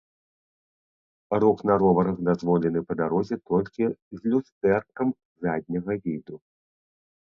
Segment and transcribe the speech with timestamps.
[1.43, 3.83] Рух на роварах дазволены па дарозе толькі
[4.19, 5.07] з люстэркам
[5.47, 6.35] задняга віду.